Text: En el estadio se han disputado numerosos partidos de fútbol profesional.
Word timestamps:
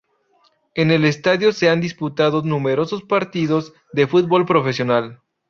En 0.73 0.89
el 0.89 1.05
estadio 1.05 1.51
se 1.53 1.69
han 1.69 1.79
disputado 1.79 2.41
numerosos 2.41 3.03
partidos 3.03 3.73
de 3.93 4.07
fútbol 4.07 4.47
profesional. 4.47 5.21